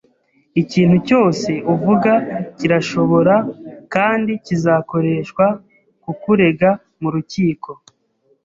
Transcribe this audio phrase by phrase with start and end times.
[0.61, 2.11] Ikintu cyose uvuga
[2.57, 3.35] kirashobora
[3.93, 5.45] kandi kizakoreshwa
[6.03, 6.69] kukurega
[7.01, 7.71] murukiko.